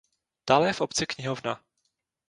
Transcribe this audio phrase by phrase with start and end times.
[0.49, 1.53] Dále je v obci knihovna.